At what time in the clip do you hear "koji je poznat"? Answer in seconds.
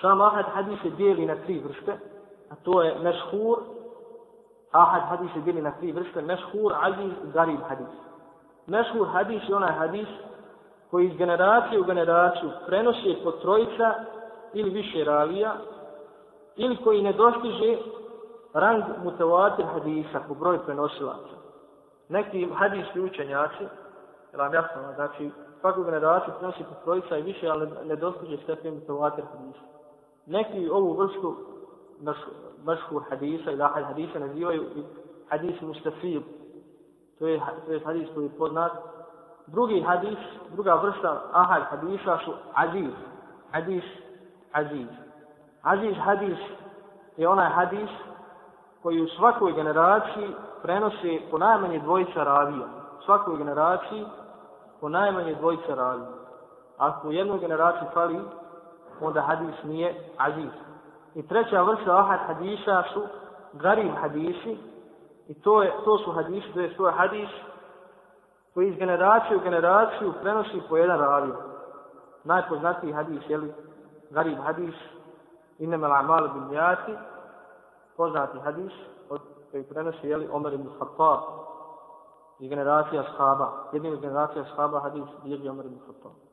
38.14-38.72